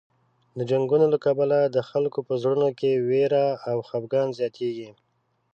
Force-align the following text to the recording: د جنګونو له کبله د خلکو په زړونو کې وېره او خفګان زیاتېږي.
د 0.57 0.59
جنګونو 0.69 1.05
له 1.13 1.17
کبله 1.25 1.57
د 1.65 1.77
خلکو 1.89 2.19
په 2.27 2.33
زړونو 2.41 2.69
کې 2.79 3.01
وېره 3.09 3.47
او 3.69 3.77
خفګان 3.89 4.27
زیاتېږي. 4.39 4.89